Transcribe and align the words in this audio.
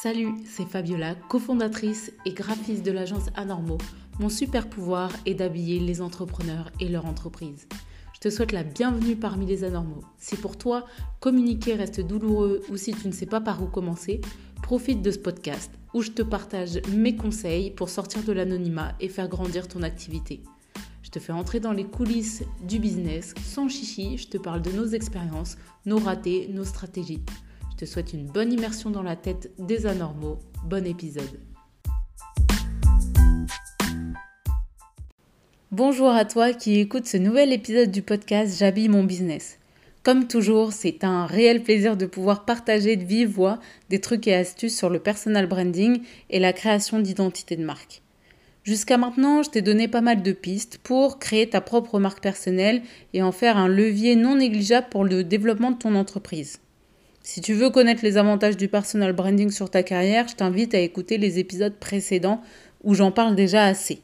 Salut, 0.00 0.28
c'est 0.44 0.64
Fabiola, 0.64 1.16
cofondatrice 1.16 2.12
et 2.24 2.32
graphiste 2.32 2.86
de 2.86 2.92
l'agence 2.92 3.30
Anormaux. 3.34 3.78
Mon 4.20 4.28
super 4.28 4.70
pouvoir 4.70 5.10
est 5.26 5.34
d'habiller 5.34 5.80
les 5.80 6.00
entrepreneurs 6.00 6.70
et 6.78 6.88
leur 6.88 7.04
entreprise. 7.04 7.66
Je 8.14 8.20
te 8.20 8.30
souhaite 8.30 8.52
la 8.52 8.62
bienvenue 8.62 9.16
parmi 9.16 9.44
les 9.44 9.64
anormaux. 9.64 10.04
Si 10.16 10.36
pour 10.36 10.56
toi, 10.56 10.86
communiquer 11.18 11.74
reste 11.74 12.00
douloureux 12.00 12.60
ou 12.70 12.76
si 12.76 12.92
tu 12.92 13.08
ne 13.08 13.12
sais 13.12 13.26
pas 13.26 13.40
par 13.40 13.60
où 13.60 13.66
commencer, 13.66 14.20
profite 14.62 15.02
de 15.02 15.10
ce 15.10 15.18
podcast 15.18 15.72
où 15.92 16.00
je 16.00 16.12
te 16.12 16.22
partage 16.22 16.80
mes 16.94 17.16
conseils 17.16 17.72
pour 17.72 17.88
sortir 17.88 18.22
de 18.22 18.32
l'anonymat 18.32 18.94
et 19.00 19.08
faire 19.08 19.28
grandir 19.28 19.66
ton 19.66 19.82
activité. 19.82 20.44
Je 21.02 21.10
te 21.10 21.18
fais 21.18 21.32
entrer 21.32 21.58
dans 21.58 21.72
les 21.72 21.86
coulisses 21.86 22.44
du 22.62 22.78
business 22.78 23.34
sans 23.42 23.68
chichi, 23.68 24.16
je 24.16 24.28
te 24.28 24.38
parle 24.38 24.62
de 24.62 24.70
nos 24.70 24.86
expériences, 24.86 25.56
nos 25.86 25.98
ratés, 25.98 26.48
nos 26.52 26.64
stratégies. 26.64 27.24
Te 27.78 27.84
souhaite 27.84 28.12
une 28.12 28.26
bonne 28.26 28.52
immersion 28.52 28.90
dans 28.90 29.04
la 29.04 29.14
tête 29.14 29.52
des 29.56 29.86
anormaux. 29.86 30.40
Bon 30.64 30.84
épisode. 30.84 31.38
Bonjour 35.70 36.10
à 36.10 36.24
toi 36.24 36.52
qui 36.52 36.80
écoutes 36.80 37.06
ce 37.06 37.18
nouvel 37.18 37.52
épisode 37.52 37.92
du 37.92 38.02
podcast 38.02 38.58
J'habille 38.58 38.88
mon 38.88 39.04
business. 39.04 39.60
Comme 40.02 40.26
toujours, 40.26 40.72
c'est 40.72 41.04
un 41.04 41.24
réel 41.24 41.62
plaisir 41.62 41.96
de 41.96 42.06
pouvoir 42.06 42.44
partager 42.44 42.96
de 42.96 43.04
vive 43.04 43.28
voix 43.28 43.60
des 43.90 44.00
trucs 44.00 44.26
et 44.26 44.34
astuces 44.34 44.76
sur 44.76 44.90
le 44.90 44.98
personal 44.98 45.46
branding 45.46 46.00
et 46.30 46.40
la 46.40 46.52
création 46.52 46.98
d'identité 46.98 47.54
de 47.54 47.64
marque. 47.64 48.02
Jusqu'à 48.64 48.98
maintenant, 48.98 49.44
je 49.44 49.50
t'ai 49.50 49.62
donné 49.62 49.86
pas 49.86 50.00
mal 50.00 50.24
de 50.24 50.32
pistes 50.32 50.78
pour 50.82 51.20
créer 51.20 51.48
ta 51.48 51.60
propre 51.60 52.00
marque 52.00 52.24
personnelle 52.24 52.82
et 53.14 53.22
en 53.22 53.30
faire 53.30 53.56
un 53.56 53.68
levier 53.68 54.16
non 54.16 54.34
négligeable 54.34 54.88
pour 54.90 55.04
le 55.04 55.22
développement 55.22 55.70
de 55.70 55.78
ton 55.78 55.94
entreprise. 55.94 56.58
Si 57.30 57.42
tu 57.42 57.52
veux 57.52 57.68
connaître 57.68 58.02
les 58.02 58.16
avantages 58.16 58.56
du 58.56 58.68
personal 58.68 59.12
branding 59.12 59.50
sur 59.50 59.68
ta 59.68 59.82
carrière, 59.82 60.26
je 60.28 60.34
t'invite 60.34 60.72
à 60.72 60.78
écouter 60.78 61.18
les 61.18 61.38
épisodes 61.38 61.74
précédents 61.74 62.40
où 62.82 62.94
j'en 62.94 63.12
parle 63.12 63.36
déjà 63.36 63.66
assez. 63.66 64.00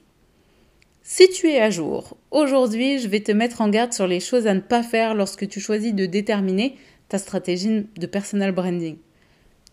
Si 1.02 1.30
tu 1.30 1.48
es 1.48 1.58
à 1.58 1.70
jour, 1.70 2.18
aujourd'hui 2.30 2.98
je 2.98 3.08
vais 3.08 3.20
te 3.20 3.32
mettre 3.32 3.62
en 3.62 3.70
garde 3.70 3.94
sur 3.94 4.06
les 4.06 4.20
choses 4.20 4.46
à 4.46 4.52
ne 4.52 4.60
pas 4.60 4.82
faire 4.82 5.14
lorsque 5.14 5.48
tu 5.48 5.58
choisis 5.58 5.94
de 5.94 6.04
déterminer 6.04 6.76
ta 7.08 7.16
stratégie 7.16 7.86
de 7.96 8.06
personal 8.06 8.52
branding. 8.52 8.98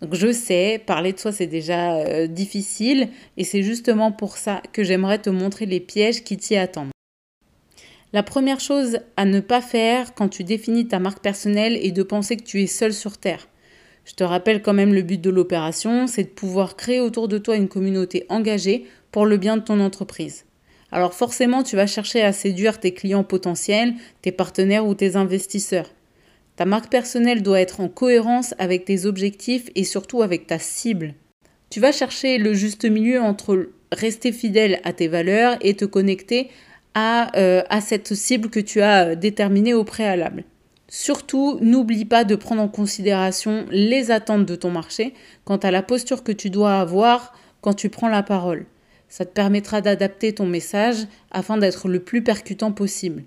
Donc 0.02 0.16
je 0.16 0.32
sais, 0.32 0.82
parler 0.86 1.12
de 1.12 1.20
soi 1.20 1.34
c'est 1.34 1.46
déjà 1.46 1.98
euh, 1.98 2.28
difficile 2.28 3.10
et 3.36 3.44
c'est 3.44 3.64
justement 3.64 4.14
pour 4.14 4.38
ça 4.38 4.62
que 4.72 4.86
j'aimerais 4.86 5.20
te 5.20 5.30
montrer 5.30 5.66
les 5.66 5.82
pièges 5.82 6.24
qui 6.24 6.38
t'y 6.38 6.56
attendent. 6.56 6.91
La 8.14 8.24
première 8.24 8.60
chose 8.60 9.00
à 9.16 9.24
ne 9.24 9.40
pas 9.40 9.62
faire 9.62 10.14
quand 10.14 10.28
tu 10.28 10.44
définis 10.44 10.88
ta 10.88 11.00
marque 11.00 11.22
personnelle 11.24 11.78
est 11.78 11.92
de 11.92 12.04
penser 12.04 12.36
que 12.36 12.44
tu 12.44 12.62
es 12.62 12.68
seul 12.68 12.94
sur 12.94 13.18
Terre. 13.18 13.48
Je 14.04 14.14
te 14.14 14.24
rappelle 14.24 14.62
quand 14.62 14.74
même 14.74 14.94
le 14.94 15.02
but 15.02 15.22
de 15.22 15.30
l'opération, 15.30 16.08
c'est 16.08 16.24
de 16.24 16.30
pouvoir 16.30 16.76
créer 16.76 17.00
autour 17.00 17.30
de 17.30 17.38
toi 17.38 17.56
une 17.56 17.70
communauté 17.70 18.26
engagée 18.28 18.86
pour 19.12 19.26
le 19.26 19.38
bien 19.38 19.56
de 19.56 19.62
ton 19.62 19.80
entreprise. 19.80 20.46
Alors 20.92 21.14
forcément, 21.14 21.64
tu 21.64 21.78
vas 21.78 21.88
chercher 21.88 22.22
à 22.22 22.34
séduire 22.34 22.82
tes 22.82 22.94
clients 22.94 23.24
potentiels, 23.24 23.94
tes 24.22 24.34
partenaires 24.34 24.86
ou 24.86 24.94
tes 24.94 25.16
investisseurs. 25.16 25.90
Ta 26.58 26.66
marque 26.66 26.92
personnelle 26.92 27.44
doit 27.44 27.62
être 27.62 27.80
en 27.80 27.88
cohérence 27.88 28.54
avec 28.60 28.84
tes 28.84 29.06
objectifs 29.06 29.70
et 29.76 29.86
surtout 29.86 30.22
avec 30.22 30.48
ta 30.48 30.60
cible. 30.60 31.14
Tu 31.70 31.80
vas 31.80 31.94
chercher 31.94 32.38
le 32.40 32.54
juste 32.54 32.84
milieu 32.84 33.22
entre 33.22 33.70
rester 33.94 34.34
fidèle 34.34 34.82
à 34.84 34.92
tes 34.92 35.08
valeurs 35.08 35.58
et 35.62 35.76
te 35.76 35.86
connecter 35.86 36.50
euh, 36.98 37.64
à, 37.70 37.82
cette 37.82 38.14
cible 38.14 38.50
que 38.50 38.60
tu 38.60 38.82
as 38.82 39.08
euh, 39.08 39.16
déterminée 39.16 39.74
au 39.74 39.84
préalable. 39.84 40.44
Surtout, 40.90 41.58
n'oublie 41.62 42.04
pas 42.04 42.26
de 42.26 42.36
prendre 42.36 42.62
en 42.62 42.68
considération 42.68 43.66
les 43.72 44.12
attentes 44.12 44.46
de 44.46 44.56
ton 44.56 44.72
marché 44.72 45.14
quant 45.46 45.58
à 45.58 45.72
la 45.72 45.84
posture 45.84 46.22
que 46.24 46.34
tu 46.34 46.50
dois 46.50 46.80
avoir 46.80 47.34
quand 47.62 47.74
tu 47.74 47.88
prends 47.88 48.10
la 48.10 48.24
parole. 48.24 48.66
Ça 49.08 49.24
te 49.24 49.32
permettra 49.32 49.80
d'adapter 49.80 50.34
ton 50.34 50.46
message 50.46 51.08
afin 51.32 51.58
d'être 51.58 51.88
le 51.88 52.02
plus 52.02 52.24
percutant 52.24 52.74
possible. 52.74 53.24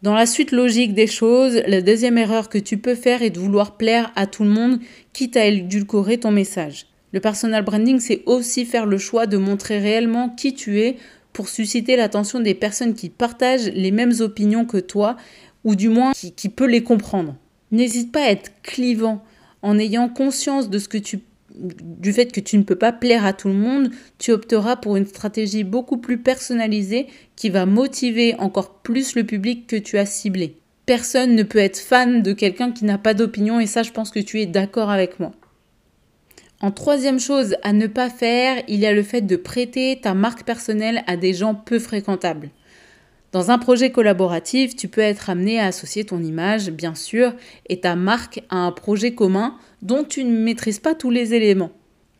Dans 0.00 0.14
la 0.14 0.26
suite 0.26 0.52
logique 0.52 0.94
des 0.94 1.06
choses, 1.06 1.62
la 1.66 1.82
deuxième 1.82 2.18
erreur 2.18 2.48
que 2.48 2.58
tu 2.58 2.78
peux 2.78 2.94
faire 2.94 3.22
est 3.22 3.30
de 3.30 3.40
vouloir 3.40 3.76
plaire 3.76 4.12
à 4.16 4.26
tout 4.26 4.44
le 4.44 4.50
monde, 4.50 4.80
quitte 5.12 5.36
à 5.36 5.46
édulcorer 5.46 6.18
ton 6.18 6.30
message. 6.30 6.86
Le 7.12 7.20
personal 7.20 7.64
branding, 7.64 8.00
c'est 8.00 8.22
aussi 8.26 8.64
faire 8.64 8.86
le 8.86 8.98
choix 8.98 9.26
de 9.26 9.36
montrer 9.36 9.78
réellement 9.78 10.30
qui 10.30 10.52
tu 10.52 10.80
es 10.80 10.96
pour 11.34 11.50
susciter 11.50 11.96
l'attention 11.96 12.40
des 12.40 12.54
personnes 12.54 12.94
qui 12.94 13.10
partagent 13.10 13.68
les 13.68 13.90
mêmes 13.90 14.14
opinions 14.20 14.64
que 14.64 14.78
toi, 14.78 15.16
ou 15.64 15.74
du 15.74 15.90
moins 15.90 16.12
qui, 16.12 16.32
qui 16.32 16.48
peut 16.48 16.66
les 16.66 16.82
comprendre. 16.82 17.36
N'hésite 17.72 18.12
pas 18.12 18.22
à 18.22 18.30
être 18.30 18.52
clivant 18.62 19.22
en 19.60 19.78
ayant 19.78 20.08
conscience 20.08 20.70
de 20.70 20.78
ce 20.78 20.88
que 20.88 20.98
tu 20.98 21.20
du 21.56 22.12
fait 22.12 22.32
que 22.32 22.40
tu 22.40 22.58
ne 22.58 22.64
peux 22.64 22.76
pas 22.76 22.92
plaire 22.92 23.24
à 23.24 23.32
tout 23.32 23.48
le 23.48 23.54
monde, 23.54 23.90
tu 24.18 24.32
opteras 24.32 24.76
pour 24.76 24.96
une 24.96 25.06
stratégie 25.06 25.62
beaucoup 25.62 25.98
plus 25.98 26.18
personnalisée 26.18 27.06
qui 27.36 27.48
va 27.48 27.64
motiver 27.64 28.34
encore 28.38 28.80
plus 28.80 29.14
le 29.14 29.24
public 29.24 29.66
que 29.66 29.76
tu 29.76 29.96
as 29.98 30.06
ciblé. 30.06 30.56
Personne 30.84 31.34
ne 31.34 31.42
peut 31.42 31.58
être 31.58 31.78
fan 31.78 32.22
de 32.22 32.32
quelqu'un 32.32 32.72
qui 32.72 32.84
n'a 32.84 32.98
pas 32.98 33.14
d'opinion 33.14 33.60
et 33.60 33.66
ça 33.66 33.82
je 33.82 33.92
pense 33.92 34.10
que 34.10 34.18
tu 34.18 34.40
es 34.40 34.46
d'accord 34.46 34.90
avec 34.90 35.20
moi. 35.20 35.30
En 36.60 36.70
troisième 36.70 37.20
chose 37.20 37.56
à 37.62 37.72
ne 37.72 37.86
pas 37.86 38.08
faire, 38.08 38.62
il 38.68 38.80
y 38.80 38.86
a 38.86 38.92
le 38.92 39.02
fait 39.02 39.22
de 39.22 39.36
prêter 39.36 39.98
ta 40.00 40.14
marque 40.14 40.44
personnelle 40.44 41.02
à 41.06 41.16
des 41.16 41.34
gens 41.34 41.54
peu 41.54 41.78
fréquentables. 41.78 42.50
Dans 43.32 43.50
un 43.50 43.58
projet 43.58 43.90
collaboratif, 43.90 44.76
tu 44.76 44.86
peux 44.86 45.00
être 45.00 45.28
amené 45.28 45.58
à 45.58 45.66
associer 45.66 46.04
ton 46.04 46.22
image, 46.22 46.70
bien 46.70 46.94
sûr, 46.94 47.34
et 47.68 47.80
ta 47.80 47.96
marque 47.96 48.42
à 48.48 48.58
un 48.58 48.70
projet 48.70 49.12
commun 49.12 49.56
dont 49.82 50.04
tu 50.04 50.22
ne 50.22 50.38
maîtrises 50.38 50.78
pas 50.78 50.94
tous 50.94 51.10
les 51.10 51.34
éléments. 51.34 51.72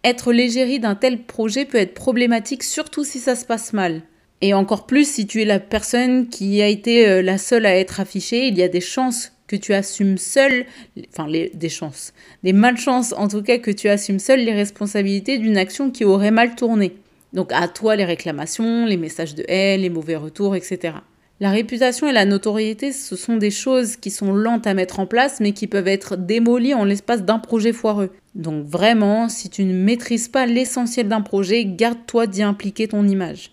Être 0.03 0.33
l'égérie 0.33 0.81
d'un 0.81 0.97
tel 0.97 1.22
projet 1.22 1.65
peut 1.65 1.78
être 1.78 1.95
problématique, 1.95 2.65
surtout 2.65 3.05
si 3.05 3.21
ça 3.21 3.37
se 3.37 3.47
passe 3.47 3.72
mal. 3.72 4.03
Et 4.41 4.55
encore 4.55 4.87
plus 4.87 5.09
si 5.09 5.27
tu 5.28 5.41
es 5.41 5.45
la 5.45 5.61
personne 5.61 6.28
qui 6.28 6.61
a 6.61 6.66
été 6.66 7.09
euh, 7.09 7.22
la 7.22 7.39
seule 7.39 7.65
à 7.65 7.77
être 7.77 8.01
affichée, 8.01 8.49
il 8.49 8.59
y 8.59 8.62
a 8.65 8.69
des 8.69 8.81
chances 8.81 9.34
que 9.54 9.65
tu 9.65 9.75
assumes 9.75 10.19
seul, 10.19 10.66
enfin 11.09 11.28
des 11.28 11.69
chances, 11.69 12.12
des 12.42 12.53
malchances 12.53 13.12
en 13.12 13.28
tout 13.28 13.42
cas 13.42 13.59
que 13.59 13.70
tu 13.70 13.88
assumes 13.88 14.19
seul 14.19 14.41
les 14.41 14.53
responsabilités 14.53 15.38
d'une 15.38 15.56
action 15.56 15.91
qui 15.91 16.04
aurait 16.04 16.31
mal 16.31 16.54
tourné. 16.54 16.97
Donc 17.32 17.53
à 17.53 17.69
toi 17.69 17.97
les 17.97 18.04
réclamations, 18.04 18.87
les 18.87 18.97
messages 18.97 19.34
de 19.34 19.44
haine, 19.48 19.81
les 19.81 19.91
mauvais 19.91 20.16
retours, 20.16 20.56
etc. 20.56 20.94
La 21.41 21.50
réputation 21.50 22.09
et 22.09 22.12
la 22.12 22.25
notoriété, 22.25 22.92
ce 22.92 23.16
sont 23.16 23.37
des 23.37 23.50
choses 23.50 23.97
qui 23.97 24.10
sont 24.10 24.32
lentes 24.32 24.69
à 24.69 24.75
mettre 24.75 25.00
en 25.00 25.06
place, 25.06 25.41
mais 25.41 25.50
qui 25.50 25.66
peuvent 25.66 25.88
être 25.88 26.16
démolies 26.16 26.75
en 26.75 26.84
l'espace 26.84 27.25
d'un 27.25 27.41
projet 27.41 27.72
foireux. 27.72 28.10
Donc 28.36 28.65
vraiment, 28.65 29.28
si 29.28 29.50
tu 29.50 29.65
ne 29.65 29.75
maîtrises 29.75 30.28
pas 30.28 30.47
l'essentiel 30.47 31.09
d'un 31.09 31.22
projet, 31.22 31.65
garde-toi 31.65 32.28
d'y 32.28 32.44
impliquer 32.44 32.86
ton 32.86 33.06
image. 33.09 33.50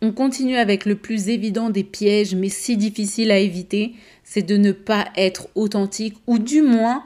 On 0.00 0.12
continue 0.12 0.56
avec 0.56 0.84
le 0.84 0.94
plus 0.94 1.28
évident 1.28 1.70
des 1.70 1.82
pièges, 1.82 2.34
mais 2.36 2.50
si 2.50 2.76
difficile 2.76 3.32
à 3.32 3.38
éviter, 3.38 3.94
c'est 4.22 4.46
de 4.46 4.56
ne 4.56 4.70
pas 4.70 5.08
être 5.16 5.48
authentique, 5.56 6.16
ou 6.28 6.38
du 6.38 6.62
moins 6.62 7.04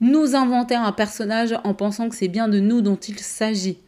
nous 0.00 0.34
inventer 0.34 0.74
un 0.74 0.90
personnage 0.90 1.54
en 1.62 1.74
pensant 1.74 2.08
que 2.08 2.16
c'est 2.16 2.26
bien 2.26 2.48
de 2.48 2.58
nous 2.58 2.80
dont 2.80 2.96
il 2.96 3.20
s'agit. 3.20 3.78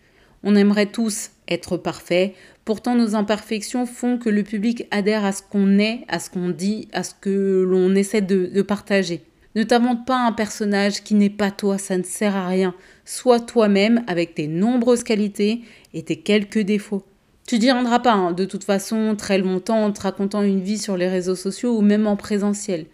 On 0.44 0.54
aimerait 0.54 0.86
tous 0.86 1.30
être 1.48 1.76
parfaits, 1.76 2.34
pourtant 2.64 2.94
nos 2.94 3.16
imperfections 3.16 3.86
font 3.86 4.18
que 4.18 4.28
le 4.30 4.44
public 4.44 4.86
adhère 4.92 5.24
à 5.24 5.32
ce 5.32 5.42
qu'on 5.42 5.78
est, 5.78 6.04
à 6.06 6.20
ce 6.20 6.30
qu'on 6.30 6.50
dit, 6.50 6.86
à 6.92 7.02
ce 7.02 7.14
que 7.20 7.64
l'on 7.68 7.96
essaie 7.96 8.20
de, 8.20 8.62
partager. 8.62 9.22
Ne 9.56 9.64
t'invente 9.64 10.06
pas 10.06 10.24
un 10.24 10.32
personnage 10.32 11.02
qui 11.02 11.14
n'est 11.14 11.30
pas 11.30 11.50
toi, 11.50 11.78
ça 11.78 11.98
ne 11.98 12.04
sert 12.04 12.36
à 12.36 12.46
rien. 12.46 12.74
Sois 13.04 13.40
toi-même 13.40 14.04
avec 14.06 14.34
tes 14.34 14.46
nombreuses 14.46 15.02
qualités 15.02 15.62
et 15.92 16.04
tes 16.04 16.20
quelques 16.20 16.60
défauts. 16.60 17.04
Tu 17.46 17.58
n'y 17.58 17.70
rendras 17.70 17.98
pas, 17.98 18.12
hein, 18.12 18.32
de 18.32 18.46
toute 18.46 18.64
façon, 18.64 19.14
très 19.16 19.36
longtemps 19.36 19.84
en 19.84 19.92
te 19.92 20.00
racontant 20.00 20.42
une 20.42 20.62
vie 20.62 20.78
sur 20.78 20.96
les 20.96 21.08
réseaux 21.08 21.36
sociaux 21.36 21.76
ou 21.76 21.82
même 21.82 22.06
en 22.06 22.16
présentiel. 22.16 22.86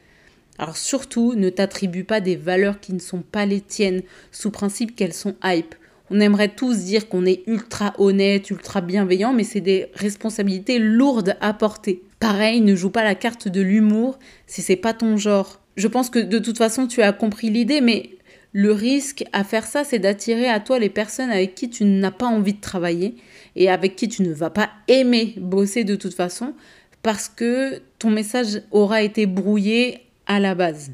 Alors 0.59 0.77
surtout, 0.77 1.35
ne 1.37 1.51
t'attribue 1.51 2.03
pas 2.03 2.21
des 2.21 2.35
valeurs 2.35 2.81
qui 2.81 2.93
ne 2.93 2.99
sont 2.99 3.23
pas 3.23 3.47
les 3.47 3.61
tiennes, 3.61 4.03
sous 4.33 4.51
principe 4.51 4.97
qu'elles 4.97 5.15
sont 5.15 5.37
hype. 5.45 5.77
On 6.11 6.19
aimerait 6.19 6.49
tous 6.49 6.79
dire 6.79 7.09
qu'on 7.09 7.27
est 7.27 7.45
ultra 7.47 7.95
honnête, 7.99 8.51
ultra 8.51 8.81
bienveillant, 8.81 9.33
mais 9.33 9.45
c'est 9.45 9.61
des 9.61 9.87
responsabilités 9.95 10.81
lourdes 10.81 11.37
à 11.41 11.55
porter. 11.55 12.03
Pareil, 12.19 12.61
ne 12.61 12.75
joue 12.75 12.91
pas 12.91 13.05
la 13.05 13.15
carte 13.15 13.47
de 13.47 13.61
l'humour 13.61 14.19
si 14.49 14.63
c'est 14.63 14.75
pas 14.75 14.93
ton 14.93 15.17
genre. 15.17 15.61
Je 15.77 15.87
pense 15.87 16.11
que 16.11 16.19
de 16.19 16.41
toute 16.41 16.59
façon, 16.59 16.89
tu 16.89 17.03
as 17.03 17.13
compris 17.13 17.51
l'idée, 17.51 17.81
mais 17.81 18.11
le 18.53 18.73
risque 18.73 19.25
à 19.33 19.45
faire 19.45 19.67
ça, 19.67 19.85
c'est 19.85 19.99
d'attirer 19.99 20.49
à 20.49 20.61
toi 20.61 20.79
les 20.79 20.89
personnes 20.89 21.31
avec 21.31 21.55
qui 21.55 21.71
tu 21.71 21.85
n'as 21.85 22.11
pas 22.11 22.27
envie 22.27 22.55
de 22.55 22.61
travailler 22.61 23.15
et 23.55 23.71
avec 23.71 23.97
qui 23.97 24.09
tu 24.09 24.23
ne 24.23 24.33
vas 24.33 24.51
pas 24.51 24.71
aimer 24.89 25.35
bosser 25.37 25.85
de 25.85 25.95
toute 25.95 26.15
façon 26.15 26.55
parce 27.03 27.29
que 27.29 27.81
ton 27.99 28.11
message 28.11 28.63
aura 28.71 29.03
été 29.03 29.27
brouillé 29.27 30.01
à 30.27 30.41
la 30.41 30.55
base. 30.55 30.93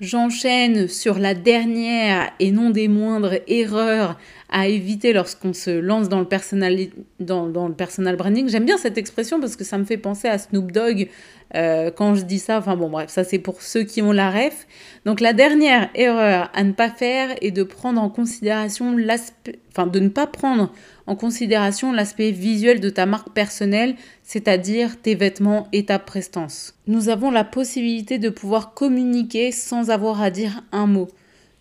J'enchaîne 0.00 0.88
sur 0.88 1.18
la 1.20 1.32
dernière 1.32 2.32
et 2.40 2.50
non 2.50 2.70
des 2.70 2.88
moindres 2.88 3.34
erreurs 3.46 4.18
à 4.48 4.66
éviter 4.66 5.12
lorsqu'on 5.12 5.52
se 5.52 5.70
lance 5.70 6.08
dans 6.08 6.18
le 6.18 6.26
personal, 6.26 8.16
branding. 8.16 8.48
J'aime 8.48 8.64
bien 8.64 8.78
cette 8.78 8.98
expression 8.98 9.38
parce 9.38 9.54
que 9.54 9.62
ça 9.62 9.78
me 9.78 9.84
fait 9.84 9.98
penser 9.98 10.26
à 10.26 10.38
Snoop 10.38 10.72
Dogg 10.72 11.08
Euh, 11.54 11.90
quand 11.90 12.14
je 12.14 12.22
dis 12.22 12.38
ça, 12.38 12.58
enfin 12.58 12.76
bon 12.76 12.88
bref, 12.88 13.10
ça 13.10 13.24
c'est 13.24 13.38
pour 13.38 13.60
ceux 13.60 13.82
qui 13.84 14.00
ont 14.00 14.12
la 14.12 14.30
ref. 14.30 14.66
Donc 15.04 15.20
la 15.20 15.32
dernière 15.32 15.90
erreur 15.94 16.50
à 16.54 16.64
ne 16.64 16.72
pas 16.72 16.88
faire 16.88 17.34
est 17.42 17.50
de 17.50 17.62
prendre 17.62 18.00
en 18.00 18.08
considération 18.08 18.96
l'aspect, 18.96 19.58
enfin 19.70 19.86
de 19.86 20.00
ne 20.00 20.08
pas 20.08 20.26
prendre 20.26 20.72
en 21.06 21.14
considération 21.14 21.92
l'aspect 21.92 22.30
visuel 22.30 22.80
de 22.80 22.88
ta 22.88 23.04
marque 23.04 23.32
personnelle, 23.32 23.96
c'est-à-dire 24.22 25.00
tes 25.00 25.14
vêtements 25.14 25.68
et 25.72 25.84
ta 25.84 25.98
prestance. 25.98 26.74
Nous 26.86 27.10
avons 27.10 27.30
la 27.30 27.44
possibilité 27.44 28.18
de 28.18 28.30
pouvoir 28.30 28.72
communiquer 28.72 29.52
sans 29.52 29.90
avoir 29.90 30.22
à 30.22 30.30
dire 30.30 30.62
un 30.72 30.86
mot. 30.86 31.08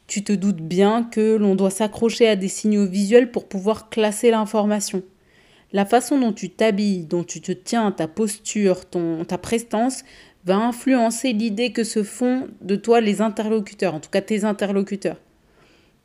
Tu 0.07 0.23
te 0.23 0.33
doutes 0.33 0.61
bien 0.61 1.03
que 1.03 1.35
l'on 1.35 1.55
doit 1.55 1.69
s'accrocher 1.69 2.27
à 2.27 2.35
des 2.35 2.49
signaux 2.49 2.85
visuels 2.85 3.31
pour 3.31 3.47
pouvoir 3.47 3.89
classer 3.89 4.31
l'information. 4.31 5.03
La 5.73 5.85
façon 5.85 6.19
dont 6.19 6.33
tu 6.33 6.49
t'habilles, 6.49 7.05
dont 7.05 7.23
tu 7.23 7.39
te 7.39 7.51
tiens, 7.51 7.91
ta 7.91 8.07
posture, 8.07 8.85
ton, 8.85 9.23
ta 9.23 9.37
prestance 9.37 10.03
va 10.45 10.57
influencer 10.57 11.31
l'idée 11.31 11.71
que 11.71 11.83
se 11.83 12.03
font 12.03 12.47
de 12.61 12.75
toi 12.75 12.99
les 12.99 13.21
interlocuteurs, 13.21 13.95
en 13.95 13.99
tout 13.99 14.09
cas 14.09 14.21
tes 14.21 14.43
interlocuteurs. 14.43 15.17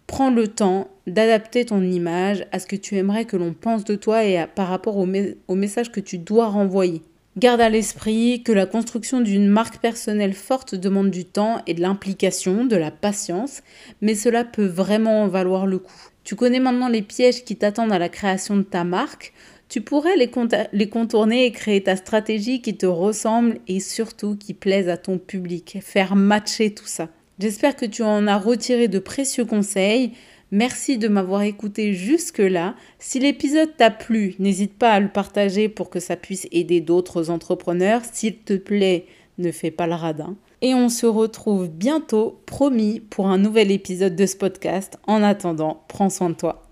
Prends 0.07 0.31
le 0.31 0.47
temps 0.47 0.89
d'adapter 1.09 1.65
ton 1.65 1.83
image 1.83 2.47
à 2.53 2.61
ce 2.61 2.67
que 2.67 2.77
tu 2.77 2.97
aimerais 2.97 3.25
que 3.25 3.37
l'on 3.37 3.55
pense 3.55 3.83
de 3.83 3.97
toi 3.97 4.25
et 4.25 4.45
par 4.55 4.69
rapport 4.69 4.97
au, 4.99 5.09
au 5.49 5.55
message 5.57 5.91
que 5.91 6.01
tu 6.01 6.19
dois 6.19 6.47
renvoyer. 6.47 7.03
Garde 7.37 7.61
à 7.61 7.69
l'esprit 7.69 8.43
que 8.43 8.53
la 8.53 8.65
construction 8.65 9.21
d'une 9.21 9.49
marque 9.49 9.79
personnelle 9.79 10.33
forte 10.33 10.75
demande 10.75 11.11
du 11.11 11.27
temps 11.27 11.61
et 11.67 11.75
de 11.75 11.83
l'implication, 11.83 12.65
de 12.65 12.77
la 12.77 12.91
patience, 12.91 13.63
mais 14.01 14.15
cela 14.15 14.45
peut 14.45 14.65
vraiment 14.65 15.25
en 15.25 15.29
valoir 15.29 15.67
le 15.67 15.79
coup. 15.79 16.09
Tu 16.25 16.35
connais 16.35 16.61
maintenant 16.61 16.89
les 16.89 17.03
pièges 17.03 17.45
qui 17.45 17.57
t'attendent 17.57 17.93
à 17.93 17.99
la 17.99 18.09
création 18.09 18.57
de 18.57 18.63
ta 18.63 18.85
marque, 18.85 19.35
tu 19.69 19.81
pourrais 19.81 20.17
les, 20.17 20.89
contourner 20.89 21.47
et 21.47 21.51
créer 21.51 21.83
ta 21.83 21.97
stratégie 21.97 22.63
qui 22.63 22.77
te 22.77 22.87
ressemble 22.87 23.59
et 23.67 23.81
surtout 23.81 24.37
qui 24.37 24.55
plaise 24.55 24.89
à 24.89 24.97
ton 24.97 25.19
public, 25.19 25.79
faire 25.81 26.15
matcher 26.15 26.73
tout 26.73 26.87
ça. 26.87 27.09
J'espère 27.39 27.77
que 27.77 27.87
tu 27.87 28.03
en 28.03 28.27
as 28.27 28.39
retiré 28.39 28.89
de 28.89 28.99
précieux 28.99 29.45
conseils. 29.45 30.13
Merci 30.53 30.97
de 30.97 31.09
m'avoir 31.09 31.43
écouté 31.43 31.93
jusque-là. 31.93 32.77
Si 32.99 33.19
l'épisode 33.19 33.77
t'a 33.77 33.91
plu, 33.91 34.37
n'hésite 34.39 34.79
pas 34.79 34.93
à 34.93 35.01
le 35.01 35.09
partager 35.09 35.69
pour 35.69 35.91
que 35.91 36.01
ça 36.01 36.17
puisse 36.17 36.47
aider 36.53 36.81
d'autres 36.81 37.31
entrepreneurs. 37.31 38.03
S'il 38.11 38.39
te 38.39 38.55
plaît, 38.55 39.07
ne 39.39 39.51
fais 39.51 39.73
pas 39.73 39.89
le 39.89 39.95
radin. 39.95 40.37
Et 40.63 40.75
on 40.75 40.89
se 40.89 41.05
retrouve 41.05 41.69
bientôt, 41.69 42.41
promis, 42.47 43.01
pour 43.01 43.27
un 43.27 43.39
nouvel 43.39 43.71
épisode 43.71 44.17
de 44.17 44.25
ce 44.25 44.37
podcast. 44.37 44.97
En 45.07 45.23
attendant, 45.23 45.83
prends 45.89 46.09
soin 46.09 46.31
de 46.31 46.37
toi. 46.37 46.66